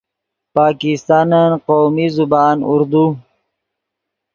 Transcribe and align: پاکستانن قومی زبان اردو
پاکستانن 0.55 1.51
قومی 1.67 2.07
زبان 2.17 2.57
اردو 2.71 3.05